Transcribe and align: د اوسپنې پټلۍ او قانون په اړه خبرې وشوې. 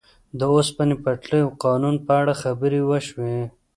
د 0.39 0.41
اوسپنې 0.55 0.95
پټلۍ 1.03 1.39
او 1.45 1.49
قانون 1.65 1.95
په 2.05 2.11
اړه 2.19 2.33
خبرې 2.41 2.81
وشوې. 2.89 3.37